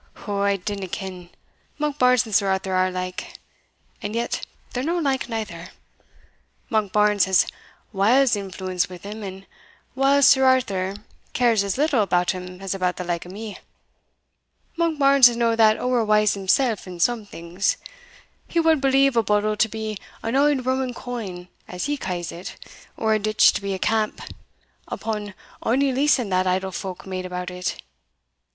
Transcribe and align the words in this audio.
"Ou, 0.27 0.41
I 0.41 0.55
dinna 0.57 0.87
ken 0.87 1.29
Monkbarns 1.77 2.25
and 2.25 2.33
Sir 2.33 2.47
Arthur 2.47 2.73
are 2.73 2.89
like, 2.89 3.37
and 4.01 4.15
yet 4.15 4.43
they're 4.73 4.81
no 4.81 4.97
like 4.97 5.29
neither. 5.29 5.67
Monkbarns 6.71 7.25
has 7.25 7.45
whiles 7.91 8.35
influence 8.35 8.89
wi' 8.89 8.97
him, 8.97 9.21
and 9.21 9.45
whiles 9.93 10.27
Sir 10.29 10.43
Arthur 10.43 10.95
cares 11.33 11.63
as 11.63 11.77
little 11.77 12.01
about 12.01 12.31
him 12.31 12.61
as 12.61 12.73
about 12.73 12.95
the 12.97 13.03
like 13.03 13.27
o' 13.27 13.29
me. 13.29 13.59
Monkbarns 14.75 15.29
is 15.29 15.37
no 15.37 15.55
that 15.55 15.77
ower 15.79 16.03
wise 16.03 16.33
himsell, 16.33 16.77
in 16.87 16.99
some 16.99 17.23
things; 17.27 17.77
he 18.47 18.59
wad 18.59 18.81
believe 18.81 19.15
a 19.15 19.21
bodle 19.21 19.55
to 19.55 19.69
be 19.69 19.99
an 20.23 20.35
auld 20.35 20.65
Roman 20.65 20.95
coin, 20.95 21.47
as 21.67 21.85
he 21.85 21.95
ca's 21.95 22.31
it, 22.31 22.55
or 22.97 23.13
a 23.13 23.19
ditch 23.19 23.53
to 23.53 23.61
be 23.61 23.75
a 23.75 23.77
camp, 23.77 24.19
upon 24.87 25.35
ony 25.61 25.93
leasing 25.93 26.29
that 26.29 26.47
idle 26.47 26.71
folk 26.71 27.05
made 27.05 27.27
about 27.27 27.51
it. 27.51 27.75